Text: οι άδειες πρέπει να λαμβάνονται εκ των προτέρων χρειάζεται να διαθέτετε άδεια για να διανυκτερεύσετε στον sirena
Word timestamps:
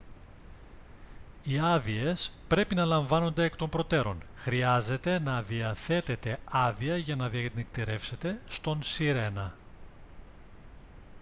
οι 1.43 1.59
άδειες 1.59 2.31
πρέπει 2.47 2.75
να 2.75 2.85
λαμβάνονται 2.85 3.43
εκ 3.43 3.55
των 3.55 3.69
προτέρων 3.69 4.23
χρειάζεται 4.35 5.19
να 5.19 5.41
διαθέτετε 5.41 6.39
άδεια 6.45 6.97
για 6.97 7.15
να 7.15 7.29
διανυκτερεύσετε 7.29 8.39
στον 8.47 8.79
sirena 8.97 9.51